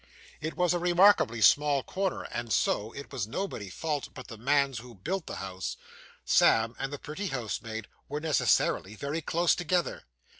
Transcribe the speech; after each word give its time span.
It 0.39 0.57
was 0.57 0.73
a 0.73 0.79
remarkably 0.79 1.41
small 1.41 1.83
corner, 1.83 2.23
and 2.23 2.51
so 2.51 2.91
it 2.91 3.11
was 3.11 3.27
nobody's 3.27 3.75
fault 3.75 4.07
but 4.15 4.29
the 4.29 4.37
man's 4.39 4.79
who 4.79 4.95
built 4.95 5.27
the 5.27 5.35
house 5.35 5.77
Sam 6.25 6.75
and 6.79 6.91
the 6.91 6.97
pretty 6.97 7.27
housemaid 7.27 7.87
were 8.09 8.19
necessarily 8.19 8.95
very 8.95 9.21
close 9.21 9.53
together. 9.53 10.05